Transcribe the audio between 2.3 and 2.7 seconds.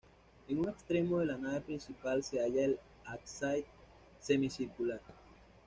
halla